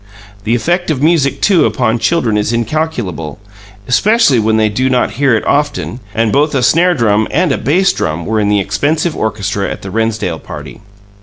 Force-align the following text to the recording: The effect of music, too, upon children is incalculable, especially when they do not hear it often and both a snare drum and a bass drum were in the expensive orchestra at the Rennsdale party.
The 0.45 0.55
effect 0.55 0.89
of 0.89 1.03
music, 1.03 1.41
too, 1.41 1.63
upon 1.67 1.99
children 1.99 2.35
is 2.35 2.51
incalculable, 2.51 3.37
especially 3.87 4.39
when 4.39 4.57
they 4.57 4.67
do 4.67 4.89
not 4.89 5.11
hear 5.11 5.35
it 5.35 5.45
often 5.45 5.99
and 6.15 6.31
both 6.31 6.55
a 6.55 6.63
snare 6.63 6.95
drum 6.95 7.27
and 7.29 7.51
a 7.51 7.57
bass 7.59 7.93
drum 7.93 8.25
were 8.25 8.39
in 8.39 8.49
the 8.49 8.59
expensive 8.59 9.15
orchestra 9.15 9.69
at 9.69 9.83
the 9.83 9.91
Rennsdale 9.91 10.39
party. 10.39 10.81